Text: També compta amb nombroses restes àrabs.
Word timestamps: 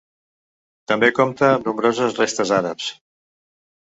També 0.91 1.09
compta 1.19 1.49
amb 1.49 1.69
nombroses 1.71 2.19
restes 2.23 2.57
àrabs. 2.61 2.89